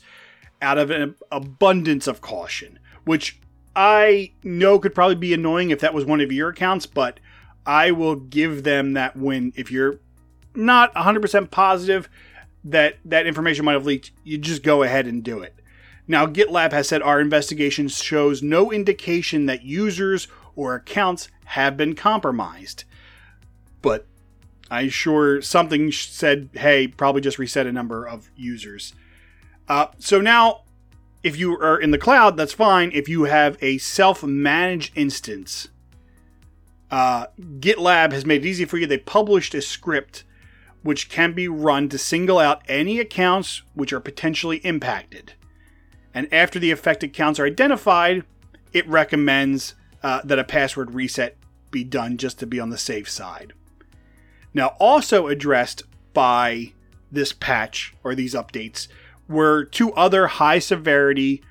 out 0.62 0.78
of 0.78 0.92
an 0.92 1.16
abundance 1.30 2.08
of 2.08 2.22
caution, 2.22 2.80
which 3.04 3.38
I 3.76 4.32
know 4.44 4.80
could 4.80 4.96
probably 4.96 5.16
be 5.16 5.34
annoying 5.34 5.70
if 5.70 5.80
that 5.80 5.94
was 5.94 6.06
one 6.06 6.22
of 6.22 6.32
your 6.32 6.50
accounts, 6.50 6.86
but 6.86 7.20
I 7.66 7.92
will 7.92 8.16
give 8.16 8.64
them 8.64 8.94
that 8.94 9.16
win 9.16 9.54
if 9.56 9.72
you're 9.72 10.00
not 10.56 10.94
100% 10.94 11.52
positive 11.52 12.10
that 12.64 12.98
that 13.06 13.26
information 13.26 13.66
might 13.66 13.74
have 13.74 13.86
leaked, 13.86 14.12
you 14.24 14.38
just 14.38 14.64
go 14.64 14.84
ahead 14.84 15.08
and 15.08 15.24
do 15.24 15.40
it. 15.40 15.56
Now, 16.08 16.26
GitLab 16.26 16.72
has 16.74 16.88
said 16.88 17.02
our 17.02 17.22
investigation 17.22 17.88
shows 17.88 18.44
no 18.44 18.72
indication 18.72 19.46
that 19.46 19.64
users 19.64 20.28
or 20.56 20.76
accounts 20.76 21.30
have 21.46 21.78
been 21.78 21.96
compromised. 21.96 22.84
But 23.82 24.06
I'm 24.70 24.90
sure 24.90 25.42
something 25.42 25.92
said, 25.92 26.50
hey, 26.54 26.88
probably 26.88 27.22
just 27.22 27.40
reset 27.40 27.66
a 27.66 27.72
number 27.72 28.08
of 28.08 28.30
users. 28.36 28.94
Uh, 29.68 29.88
so 30.00 30.20
now 30.20 30.64
if 31.24 31.38
you 31.38 31.58
are 31.58 31.80
in 31.80 31.92
the 31.92 31.98
cloud, 31.98 32.38
that's 32.38 32.54
fine. 32.54 32.92
If 32.94 33.08
you 33.08 33.26
have 33.26 33.58
a 33.62 33.78
self 33.78 34.24
managed 34.24 34.98
instance, 34.98 35.68
uh, 36.90 37.28
GitLab 37.40 38.12
has 38.12 38.26
made 38.26 38.46
it 38.46 38.50
easy 38.50 38.66
for 38.66 38.78
you. 38.78 38.88
They 38.88 38.98
published 38.98 39.54
a 39.54 39.62
script 39.62 40.24
which 40.84 41.10
can 41.10 41.34
be 41.34 41.48
run 41.48 41.90
to 41.90 41.98
single 41.98 42.40
out 42.40 42.64
any 42.68 43.00
accounts 43.00 43.62
which 43.76 43.94
are 43.94 44.00
potentially 44.00 44.58
impacted. 44.58 45.34
And 46.14 46.32
after 46.34 46.60
the 46.60 46.72
affected 46.72 47.12
accounts 47.12 47.40
are 47.40 47.46
identified, 47.46 48.24
it 48.74 48.88
recommends 48.88 49.76
uh, 50.04 50.22
that 50.24 50.40
a 50.40 50.44
password 50.44 50.94
reset 50.94 51.38
be 51.70 51.84
done 51.84 52.18
just 52.18 52.40
to 52.40 52.48
be 52.48 52.60
on 52.60 52.70
the 52.70 52.78
safe 52.78 53.10
side. 53.10 53.54
Now, 54.54 54.76
also 54.80 55.28
addressed 55.28 55.84
by 56.14 56.74
this 57.12 57.32
patch 57.32 57.94
or 58.04 58.16
these 58.16 58.34
updates 58.34 58.88
were 59.32 59.64
two 59.64 59.94
other 59.94 60.28
high 60.28 60.60
severity 60.60 61.42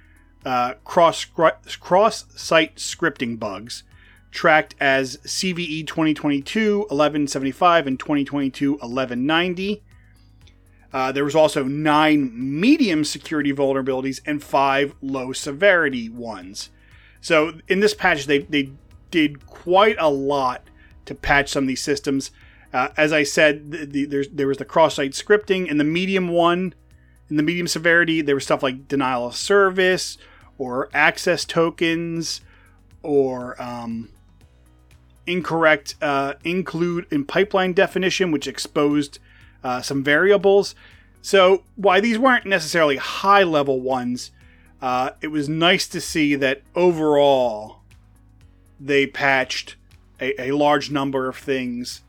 uh, 0.44 0.74
cross 0.84 1.24
cross 1.24 2.24
site 2.34 2.76
scripting 2.76 3.38
bugs 3.38 3.82
tracked 4.30 4.74
as 4.80 5.16
CVE 5.18 5.86
2022 5.86 6.78
1175 6.78 7.86
and 7.86 7.98
2022 7.98 8.72
1190. 8.72 9.82
Uh, 10.92 11.12
there 11.12 11.24
was 11.24 11.34
also 11.34 11.64
nine 11.64 12.32
medium 12.34 13.04
security 13.04 13.52
vulnerabilities 13.52 14.20
and 14.26 14.42
five 14.42 14.94
low 15.00 15.32
severity 15.32 16.08
ones. 16.08 16.70
So 17.20 17.58
in 17.68 17.80
this 17.80 17.94
patch, 17.94 18.26
they, 18.26 18.38
they 18.38 18.70
did 19.10 19.46
quite 19.46 19.96
a 19.98 20.08
lot 20.08 20.62
to 21.06 21.14
patch 21.14 21.50
some 21.50 21.64
of 21.64 21.68
these 21.68 21.82
systems. 21.82 22.30
Uh, 22.72 22.88
as 22.96 23.12
I 23.12 23.22
said, 23.22 23.70
the, 23.70 24.06
the, 24.06 24.28
there 24.32 24.46
was 24.46 24.58
the 24.58 24.64
cross-site 24.64 25.12
scripting 25.12 25.70
and 25.70 25.78
the 25.78 25.84
medium 25.84 26.28
one. 26.28 26.74
In 27.30 27.36
the 27.36 27.42
medium 27.44 27.68
severity, 27.68 28.20
there 28.20 28.34
was 28.34 28.44
stuff 28.44 28.62
like 28.62 28.88
denial 28.88 29.26
of 29.26 29.36
service 29.36 30.18
or 30.58 30.90
access 30.92 31.44
tokens 31.44 32.40
or 33.02 33.60
um, 33.62 34.10
incorrect 35.26 35.94
uh, 36.02 36.34
include 36.44 37.06
in 37.10 37.24
pipeline 37.24 37.72
definition, 37.72 38.32
which 38.32 38.48
exposed 38.48 39.20
uh, 39.62 39.80
some 39.80 40.02
variables. 40.02 40.74
So, 41.22 41.62
why 41.76 42.00
these 42.00 42.18
weren't 42.18 42.46
necessarily 42.46 42.96
high 42.96 43.42
level 43.42 43.80
ones, 43.80 44.30
uh, 44.82 45.10
it 45.20 45.28
was 45.28 45.48
nice 45.48 45.86
to 45.88 46.00
see 46.00 46.34
that 46.36 46.62
overall 46.74 47.80
they 48.80 49.06
patched 49.06 49.76
a, 50.20 50.48
a 50.48 50.52
large 50.52 50.90
number 50.90 51.28
of 51.28 51.36
things 51.36 52.00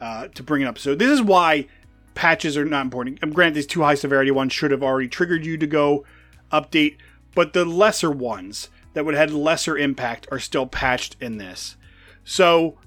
uh, 0.00 0.28
to 0.28 0.42
bring 0.42 0.62
it 0.62 0.66
up. 0.66 0.78
So, 0.78 0.94
this 0.94 1.10
is 1.10 1.20
why 1.20 1.66
patches 2.14 2.56
are 2.56 2.64
not 2.64 2.84
important. 2.84 3.18
I'm 3.22 3.32
granted, 3.32 3.54
these 3.54 3.66
two 3.66 3.82
high 3.82 3.94
severity 3.94 4.30
ones 4.30 4.52
should 4.52 4.70
have 4.70 4.82
already 4.82 5.08
triggered 5.08 5.44
you 5.44 5.56
to 5.58 5.66
go 5.66 6.04
update, 6.50 6.96
but 7.34 7.52
the 7.52 7.64
lesser 7.64 8.10
ones 8.10 8.68
that 8.94 9.04
would 9.04 9.14
have 9.14 9.30
had 9.30 9.38
lesser 9.38 9.76
impact 9.76 10.26
are 10.30 10.38
still 10.38 10.66
patched 10.66 11.16
in 11.20 11.38
this. 11.38 11.76
So, 12.24 12.78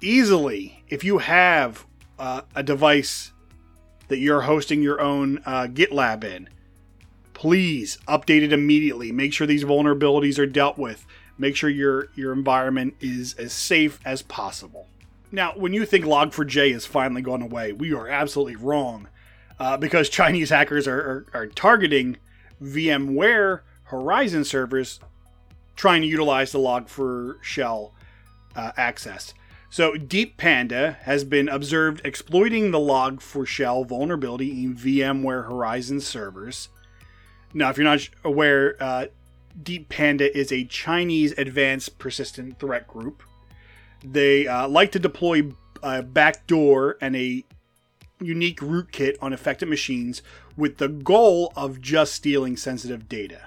easily, 0.00 0.82
if 0.88 1.04
you 1.04 1.18
have 1.18 1.86
uh, 2.18 2.42
a 2.54 2.62
device 2.62 3.32
that 4.08 4.18
you're 4.18 4.42
hosting 4.42 4.82
your 4.82 5.00
own 5.00 5.40
uh, 5.46 5.68
GitLab 5.70 6.24
in, 6.24 6.48
please 7.34 7.98
update 8.08 8.42
it 8.42 8.52
immediately. 8.52 9.12
Make 9.12 9.32
sure 9.32 9.46
these 9.46 9.64
vulnerabilities 9.64 10.38
are 10.38 10.46
dealt 10.46 10.78
with. 10.78 11.06
Make 11.38 11.56
sure 11.56 11.70
your 11.70 12.08
your 12.14 12.32
environment 12.32 12.96
is 13.00 13.34
as 13.34 13.52
safe 13.52 13.98
as 14.04 14.20
possible. 14.22 14.88
Now, 15.32 15.52
when 15.56 15.72
you 15.72 15.86
think 15.86 16.04
Log4j 16.04 16.72
has 16.72 16.86
finally 16.86 17.22
gone 17.22 17.42
away, 17.42 17.72
we 17.72 17.92
are 17.92 18.08
absolutely 18.08 18.56
wrong, 18.56 19.08
uh, 19.58 19.76
because 19.76 20.08
Chinese 20.08 20.50
hackers 20.50 20.88
are, 20.88 21.00
are, 21.00 21.26
are 21.32 21.46
targeting 21.46 22.16
VMware 22.62 23.60
Horizon 23.84 24.44
servers, 24.44 24.98
trying 25.76 26.02
to 26.02 26.08
utilize 26.08 26.52
the 26.52 26.58
Log4Shell 26.58 27.92
uh, 28.56 28.72
access. 28.76 29.34
So, 29.72 29.96
Deep 29.96 30.36
Panda 30.36 30.98
has 31.02 31.22
been 31.22 31.48
observed 31.48 32.00
exploiting 32.04 32.72
the 32.72 32.78
Log4Shell 32.78 33.86
vulnerability 33.86 34.64
in 34.64 34.74
VMware 34.74 35.46
Horizon 35.46 36.00
servers. 36.00 36.68
Now, 37.54 37.70
if 37.70 37.76
you're 37.76 37.84
not 37.84 38.08
aware, 38.24 38.76
uh, 38.80 39.06
Deep 39.62 39.88
Panda 39.88 40.36
is 40.36 40.50
a 40.50 40.64
Chinese 40.64 41.32
advanced 41.38 41.98
persistent 41.98 42.58
threat 42.58 42.88
group. 42.88 43.22
They 44.04 44.46
uh, 44.46 44.68
like 44.68 44.92
to 44.92 44.98
deploy 44.98 45.52
a 45.82 46.02
backdoor 46.02 46.96
and 47.00 47.16
a 47.16 47.44
unique 48.20 48.60
rootkit 48.60 49.16
on 49.20 49.32
affected 49.32 49.68
machines 49.68 50.22
with 50.56 50.78
the 50.78 50.88
goal 50.88 51.52
of 51.56 51.80
just 51.80 52.14
stealing 52.14 52.56
sensitive 52.56 53.08
data. 53.08 53.42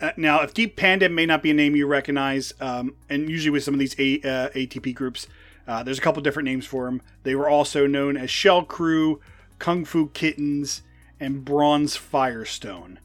Uh, 0.00 0.10
now, 0.16 0.42
if 0.42 0.52
Deep 0.52 0.76
Panda 0.76 1.08
may 1.08 1.24
not 1.24 1.42
be 1.42 1.50
a 1.50 1.54
name 1.54 1.74
you 1.74 1.86
recognize, 1.86 2.52
um, 2.60 2.94
and 3.08 3.30
usually 3.30 3.50
with 3.50 3.64
some 3.64 3.74
of 3.74 3.80
these 3.80 3.98
a- 3.98 4.20
uh, 4.20 4.50
ATP 4.50 4.94
groups, 4.94 5.26
uh, 5.66 5.82
there's 5.82 5.98
a 5.98 6.02
couple 6.02 6.22
different 6.22 6.46
names 6.46 6.66
for 6.66 6.84
them. 6.84 7.00
They 7.22 7.34
were 7.34 7.48
also 7.48 7.86
known 7.86 8.16
as 8.16 8.30
Shell 8.30 8.64
Crew, 8.64 9.20
Kung 9.58 9.84
Fu 9.84 10.08
Kittens, 10.08 10.82
and 11.18 11.44
Bronze 11.44 11.96
Firestone. 11.96 12.98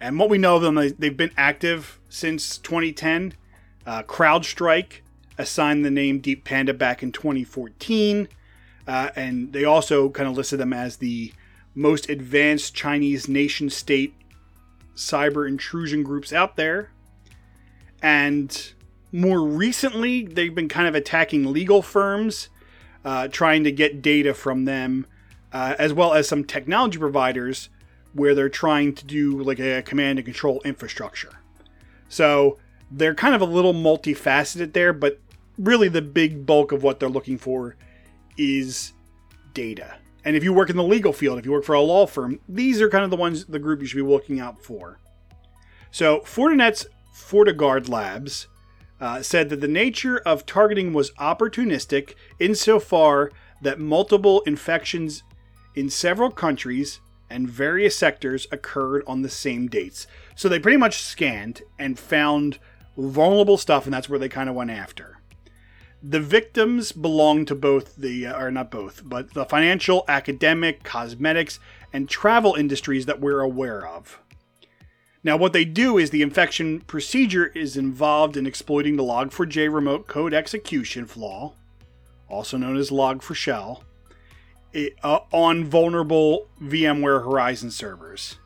And 0.00 0.18
what 0.18 0.30
we 0.30 0.38
know 0.38 0.56
of 0.56 0.62
them, 0.62 0.76
they've 0.98 1.16
been 1.16 1.32
active 1.36 2.00
since 2.08 2.56
2010. 2.56 3.34
Uh, 3.86 4.02
CrowdStrike 4.02 5.00
assigned 5.40 5.84
the 5.84 5.90
name 5.90 6.20
Deep 6.20 6.44
Panda 6.44 6.74
back 6.74 7.02
in 7.02 7.12
2014. 7.12 8.28
Uh, 8.86 9.10
and 9.16 9.52
they 9.52 9.64
also 9.64 10.10
kind 10.10 10.28
of 10.28 10.36
listed 10.36 10.58
them 10.58 10.72
as 10.72 10.96
the 10.96 11.32
most 11.74 12.08
advanced 12.08 12.74
Chinese 12.74 13.28
nation 13.28 13.70
state 13.70 14.14
cyber 14.94 15.48
intrusion 15.48 16.02
groups 16.02 16.32
out 16.32 16.56
there. 16.56 16.90
And 18.02 18.72
more 19.12 19.40
recently, 19.40 20.24
they've 20.24 20.54
been 20.54 20.68
kind 20.68 20.88
of 20.88 20.94
attacking 20.94 21.52
legal 21.52 21.82
firms, 21.82 22.48
uh, 23.04 23.28
trying 23.28 23.64
to 23.64 23.72
get 23.72 24.02
data 24.02 24.34
from 24.34 24.64
them, 24.64 25.06
uh, 25.52 25.74
as 25.78 25.92
well 25.92 26.12
as 26.14 26.28
some 26.28 26.44
technology 26.44 26.98
providers 26.98 27.68
where 28.12 28.34
they're 28.34 28.48
trying 28.48 28.94
to 28.94 29.04
do 29.04 29.42
like 29.42 29.60
a 29.60 29.82
command 29.82 30.18
and 30.18 30.26
control 30.26 30.60
infrastructure. 30.64 31.32
So 32.08 32.58
they're 32.90 33.14
kind 33.14 33.34
of 33.34 33.40
a 33.40 33.46
little 33.46 33.74
multifaceted 33.74 34.72
there, 34.72 34.92
but 34.92 35.20
really 35.60 35.88
the 35.88 36.02
big 36.02 36.46
bulk 36.46 36.72
of 36.72 36.82
what 36.82 36.98
they're 36.98 37.08
looking 37.08 37.38
for 37.38 37.76
is 38.36 38.92
data. 39.52 39.96
And 40.24 40.36
if 40.36 40.44
you 40.44 40.52
work 40.52 40.70
in 40.70 40.76
the 40.76 40.82
legal 40.82 41.12
field, 41.12 41.38
if 41.38 41.46
you 41.46 41.52
work 41.52 41.64
for 41.64 41.74
a 41.74 41.80
law 41.80 42.06
firm, 42.06 42.40
these 42.48 42.80
are 42.80 42.88
kind 42.88 43.04
of 43.04 43.10
the 43.10 43.16
ones, 43.16 43.44
the 43.46 43.58
group 43.58 43.80
you 43.80 43.86
should 43.86 43.96
be 43.96 44.02
looking 44.02 44.40
out 44.40 44.62
for. 44.62 44.98
So, 45.90 46.20
Fortinet's 46.20 46.86
FortiGuard 47.14 47.88
Labs 47.88 48.48
uh, 49.00 49.22
said 49.22 49.48
that 49.48 49.60
the 49.60 49.68
nature 49.68 50.18
of 50.18 50.46
targeting 50.46 50.92
was 50.92 51.10
opportunistic 51.12 52.14
insofar 52.38 53.32
that 53.62 53.80
multiple 53.80 54.42
infections 54.42 55.22
in 55.74 55.90
several 55.90 56.30
countries 56.30 57.00
and 57.28 57.48
various 57.48 57.96
sectors 57.96 58.46
occurred 58.50 59.02
on 59.06 59.22
the 59.22 59.28
same 59.28 59.68
dates. 59.68 60.06
So 60.34 60.48
they 60.48 60.58
pretty 60.58 60.76
much 60.76 61.02
scanned 61.02 61.62
and 61.78 61.98
found 61.98 62.58
vulnerable 62.96 63.56
stuff, 63.56 63.84
and 63.84 63.94
that's 63.94 64.08
where 64.08 64.18
they 64.18 64.28
kind 64.28 64.48
of 64.48 64.54
went 64.54 64.70
after. 64.70 65.19
The 66.02 66.20
victims 66.20 66.92
belong 66.92 67.44
to 67.46 67.54
both 67.54 67.96
the, 67.96 68.26
uh, 68.26 68.40
or 68.40 68.50
not 68.50 68.70
both, 68.70 69.02
but 69.04 69.34
the 69.34 69.44
financial, 69.44 70.04
academic, 70.08 70.82
cosmetics, 70.82 71.60
and 71.92 72.08
travel 72.08 72.54
industries 72.54 73.06
that 73.06 73.20
we're 73.20 73.40
aware 73.40 73.86
of. 73.86 74.18
Now, 75.22 75.36
what 75.36 75.52
they 75.52 75.66
do 75.66 75.98
is 75.98 76.08
the 76.10 76.22
infection 76.22 76.80
procedure 76.80 77.48
is 77.48 77.76
involved 77.76 78.38
in 78.38 78.46
exploiting 78.46 78.96
the 78.96 79.02
Log4j 79.02 79.72
remote 79.72 80.06
code 80.06 80.32
execution 80.32 81.04
flaw, 81.04 81.52
also 82.30 82.56
known 82.56 82.78
as 82.78 82.88
Log4Shell, 82.88 83.82
uh, 85.02 85.18
on 85.32 85.64
vulnerable 85.64 86.48
VMware 86.62 87.24
Horizon 87.24 87.70
servers. 87.70 88.36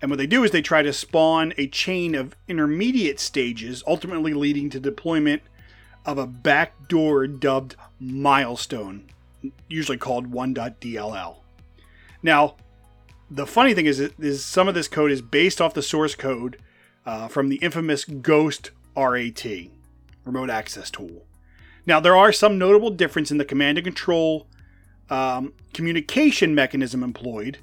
And 0.00 0.10
what 0.10 0.18
they 0.18 0.28
do 0.28 0.44
is 0.44 0.52
they 0.52 0.62
try 0.62 0.82
to 0.82 0.92
spawn 0.92 1.52
a 1.56 1.66
chain 1.66 2.14
of 2.14 2.36
intermediate 2.46 3.18
stages, 3.18 3.82
ultimately 3.84 4.32
leading 4.32 4.70
to 4.70 4.78
deployment 4.78 5.42
of 6.08 6.16
a 6.16 6.26
backdoor 6.26 7.26
dubbed 7.26 7.76
milestone, 8.00 9.04
usually 9.68 9.98
called 9.98 10.32
1.dll. 10.32 11.36
Now, 12.22 12.56
the 13.30 13.46
funny 13.46 13.74
thing 13.74 13.84
is, 13.84 14.00
is 14.00 14.42
some 14.42 14.68
of 14.68 14.74
this 14.74 14.88
code 14.88 15.10
is 15.10 15.20
based 15.20 15.60
off 15.60 15.74
the 15.74 15.82
source 15.82 16.14
code 16.14 16.56
uh, 17.04 17.28
from 17.28 17.50
the 17.50 17.56
infamous 17.56 18.06
Ghost 18.06 18.70
RAT, 18.96 19.44
remote 20.24 20.48
access 20.48 20.90
tool. 20.90 21.26
Now, 21.84 22.00
there 22.00 22.16
are 22.16 22.32
some 22.32 22.56
notable 22.56 22.90
difference 22.90 23.30
in 23.30 23.36
the 23.36 23.44
command 23.44 23.76
and 23.76 23.84
control 23.84 24.46
um, 25.10 25.52
communication 25.74 26.54
mechanism 26.54 27.02
employed. 27.02 27.58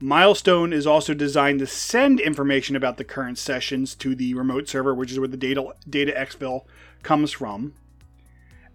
Milestone 0.00 0.72
is 0.72 0.86
also 0.86 1.12
designed 1.12 1.58
to 1.58 1.66
send 1.66 2.18
information 2.18 2.76
about 2.76 2.96
the 2.96 3.04
current 3.04 3.36
sessions 3.36 3.94
to 3.96 4.14
the 4.14 4.32
remote 4.32 4.70
server, 4.70 4.94
which 4.94 5.12
is 5.12 5.18
where 5.18 5.28
the 5.28 5.36
data, 5.36 5.74
data 5.86 6.14
exfil 6.16 6.64
comes 7.02 7.32
from. 7.32 7.74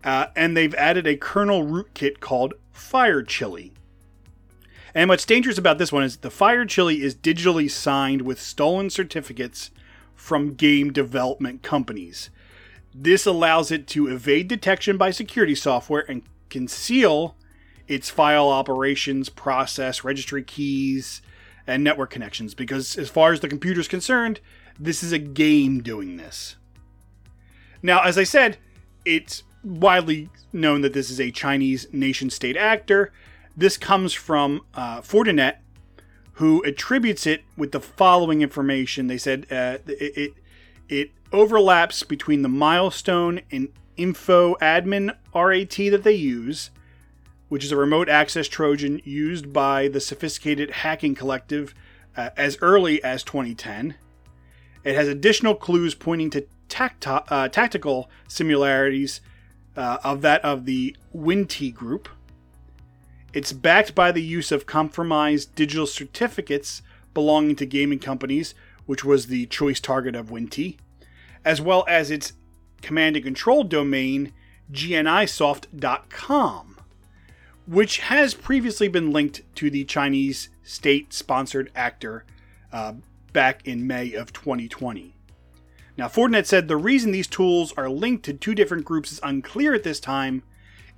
Uh, 0.06 0.28
and 0.36 0.56
they've 0.56 0.76
added 0.76 1.08
a 1.08 1.18
kernel 1.18 1.65
rootkit 1.65 2.20
called 2.20 2.54
FireChili. 2.74 3.72
And 4.94 5.10
what's 5.10 5.26
dangerous 5.26 5.58
about 5.58 5.78
this 5.78 5.91
one 5.91 6.04
is 6.04 6.18
the 6.18 6.30
Fire 6.30 6.63
Chili 6.63 7.02
is 7.02 7.15
digitally 7.15 7.70
signed 7.70 8.22
with 8.22 8.39
stolen 8.39 8.89
certificates 8.89 9.72
from 10.15 10.54
game 10.54 10.94
development 10.94 11.63
companies. 11.63 12.30
This 12.94 13.26
allows 13.26 13.72
it 13.72 13.88
to 13.88 14.08
evade 14.08 14.48
detection 14.48 14.96
by 14.96 15.12
security 15.12 15.56
software 15.56 16.06
and 16.08 16.22
conceal 16.50 17.36
its 17.88 18.10
file 18.10 18.48
operations, 18.48 19.28
process, 19.28 20.06
registry 20.06 20.44
keys, 20.44 21.22
and 21.68 21.84
network 21.84 22.12
connections 22.12 22.54
because, 22.54 22.96
as 22.98 23.10
far 23.10 23.34
as 23.34 23.41
the 23.41 23.50
computer 23.50 23.82
is 23.82 23.88
concerned, 23.88 24.39
this 24.80 25.04
is 25.04 25.12
a 25.12 25.20
game 25.20 25.82
doing 25.82 26.15
this. 26.15 26.56
Now, 27.82 28.04
as 28.04 28.18
I 28.18 28.24
said, 28.24 28.58
it's 29.04 29.44
widely 29.65 30.30
known 30.54 30.82
that 30.82 30.93
this 30.93 31.10
is 31.10 31.19
a 31.19 31.32
Chinese 31.32 31.88
nation 31.91 32.30
state 32.30 32.56
actor. 32.56 33.12
This 33.58 33.78
comes 33.78 34.13
from 34.13 34.62
uh, 34.73 35.01
Fortinet, 35.01 35.58
who 36.34 36.63
attributes 36.63 37.25
it 37.25 37.43
with 37.58 37.71
the 37.71 37.80
following 37.80 38.41
information. 38.41 39.08
They 39.08 39.17
said 39.17 39.47
uh, 39.51 39.78
it, 39.88 40.17
it, 40.17 40.34
it 40.88 41.12
overlaps 41.32 42.04
between 42.04 42.41
the 42.41 42.49
milestone 42.49 43.41
and 43.51 43.69
info 43.97 44.56
admin 44.56 45.15
RAT 45.34 45.75
that 45.91 46.04
they 46.04 46.13
use, 46.13 46.69
which 47.49 47.63
is 47.63 47.71
a 47.71 47.78
remote 47.78 48.10
access 48.10 48.47
Trojan 48.47 49.01
used 49.04 49.51
by 49.51 49.88
the 49.88 50.01
sophisticated 50.01 50.69
hacking 50.71 51.15
collective 51.15 51.73
uh, 52.15 52.30
as 52.38 52.58
early 52.62 53.04
as 53.04 53.23
2010. 53.23 53.95
It 54.84 54.95
has 54.95 55.08
additional 55.08 55.56
clues 55.56 55.95
pointing 55.95 56.30
to 56.32 56.45
tacti- 56.69 57.25
uh, 57.30 57.47
tactical 57.49 58.10
similarities 58.28 59.21
uh, 59.76 59.98
of 60.04 60.22
that 60.22 60.44
of 60.44 60.66
the 60.66 60.96
Winnti 61.16 61.74
group. 61.74 62.10
It's 63.34 63.52
backed 63.52 63.94
by 63.94 64.12
the 64.12 64.22
use 64.22 64.52
of 64.52 64.66
compromised 64.66 65.54
digital 65.56 65.88
certificates 65.88 66.82
belonging 67.14 67.56
to 67.58 67.66
gaming 67.66 68.00
companies, 68.00 68.56
which 68.86 69.04
was 69.04 69.28
the 69.28 69.46
choice 69.48 69.80
target 69.80 70.16
of 70.16 70.30
Winnti, 70.30 70.78
as 71.44 71.60
well 71.60 71.84
as 71.88 72.12
its 72.12 72.34
command 72.82 73.16
and 73.16 73.26
control 73.26 73.64
domain, 73.64 74.32
gnisoft.com, 74.72 76.78
which 77.68 78.00
has 78.00 78.34
previously 78.34 78.88
been 78.88 79.12
linked 79.12 79.42
to 79.56 79.70
the 79.70 79.84
Chinese 79.84 80.50
state 80.64 81.14
sponsored 81.14 81.72
actor 81.76 82.24
uh, 82.72 82.94
back 83.34 83.68
in 83.68 83.86
May 83.86 84.14
of 84.14 84.32
2020. 84.32 85.14
Now, 85.97 86.08
Fortinet 86.08 86.45
said 86.45 86.67
the 86.67 86.77
reason 86.77 87.12
these 87.12 87.27
tools 87.27 87.73
are 87.77 87.89
linked 87.89 88.25
to 88.25 88.34
two 88.34 88.53
different 88.53 88.84
groups 88.84 89.12
is 89.12 89.19
unclear 89.23 89.73
at 89.73 89.84
this 89.84 89.99
time. 89.99 90.43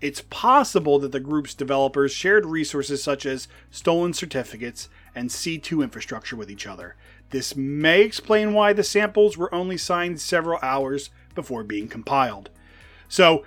It's 0.02 0.22
possible 0.30 1.00
that 1.00 1.12
the 1.12 1.20
group's 1.20 1.54
developers 1.54 2.12
shared 2.12 2.46
resources 2.46 3.04
such 3.04 3.26
as 3.26 3.48
stolen 3.70 4.14
certificates 4.14 4.90
and 5.14 5.30
C2 5.30 5.84
infrastructure 5.84 6.36
with 6.36 6.50
each 6.52 6.68
other. 6.68 6.96
This 7.30 7.56
may 7.56 8.02
explain 8.02 8.54
why 8.54 8.74
the 8.74 8.84
samples 8.84 9.38
were 9.38 9.54
only 9.54 9.78
signed 9.78 10.20
several 10.20 10.60
hours 10.62 11.10
before 11.36 11.64
being 11.64 11.88
compiled. 11.88 12.50
So, 13.08 13.46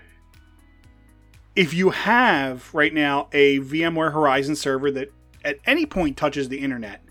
if 1.57 1.75
you 1.75 1.91
have 1.91 2.73
right 2.73 2.95
now 2.95 3.29
a 3.33 3.59
VMware 3.59 4.13
Horizon 4.13 4.55
server 4.55 4.91
that 4.93 5.13
at 5.45 5.59
any 5.67 5.85
point 5.85 6.17
touches 6.17 6.49
the 6.49 6.61
internet, 6.61 7.03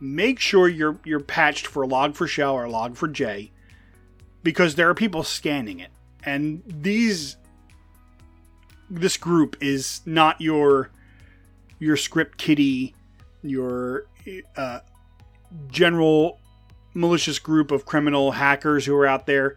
make 0.00 0.38
sure 0.40 0.68
you're 0.68 0.98
you're 1.04 1.20
patched 1.20 1.66
for 1.66 1.86
log4shell 1.86 2.52
or 2.52 2.66
log4j 2.66 3.50
because 4.46 4.76
there 4.76 4.88
are 4.88 4.94
people 4.94 5.24
scanning 5.24 5.80
it. 5.80 5.90
And 6.22 6.62
these 6.68 7.36
this 8.88 9.16
group 9.16 9.56
is 9.60 10.02
not 10.06 10.40
your 10.40 10.92
your 11.80 11.96
script 11.96 12.38
kiddie, 12.38 12.94
your 13.42 14.06
uh, 14.56 14.78
general 15.68 16.38
malicious 16.94 17.40
group 17.40 17.72
of 17.72 17.86
criminal 17.86 18.30
hackers 18.30 18.86
who 18.86 18.94
are 18.94 19.04
out 19.04 19.26
there. 19.26 19.56